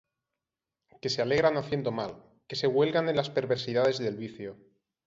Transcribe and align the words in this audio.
Que 0.99 1.09
se 1.13 1.19
alegran 1.21 1.55
haciendo 1.57 1.91
mal, 1.91 2.11
Que 2.47 2.55
se 2.55 2.65
huelgan 2.65 3.07
en 3.07 3.17
las 3.17 3.29
perversidades 3.29 3.99
del 3.99 4.17
vicio; 4.17 4.57